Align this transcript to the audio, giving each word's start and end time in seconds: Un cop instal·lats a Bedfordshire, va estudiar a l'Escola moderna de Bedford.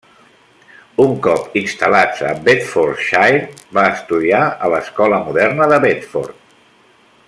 Un 1.03 1.11
cop 1.27 1.57
instal·lats 1.61 2.23
a 2.31 2.33
Bedfordshire, 2.47 3.45
va 3.79 3.87
estudiar 3.97 4.43
a 4.69 4.73
l'Escola 4.75 5.21
moderna 5.29 5.73
de 5.75 5.83
Bedford. 5.89 6.45